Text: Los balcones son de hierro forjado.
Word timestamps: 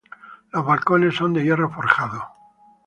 Los 0.51 0.65
balcones 0.65 1.13
son 1.15 1.31
de 1.31 1.43
hierro 1.43 1.69
forjado. 1.69 2.25